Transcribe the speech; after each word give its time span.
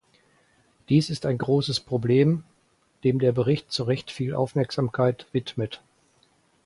Dies 0.89 1.11
ist 1.11 1.27
ein 1.27 1.37
großes 1.37 1.79
Problem, 1.81 2.43
dem 3.03 3.19
der 3.19 3.33
Bericht 3.33 3.71
zu 3.71 3.83
Recht 3.83 4.09
viel 4.09 4.33
Aufmerksamkeit 4.33 5.27
widmet. 5.31 5.83